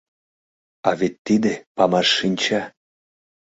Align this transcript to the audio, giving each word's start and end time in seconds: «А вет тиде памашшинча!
«А 0.87 0.91
вет 0.99 1.15
тиде 1.25 1.53
памашшинча! 1.75 2.61